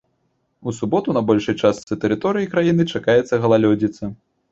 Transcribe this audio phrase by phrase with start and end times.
[0.61, 4.11] У суботу на большай частцы тэрыторыі краіны чакаецца галалёдзіца.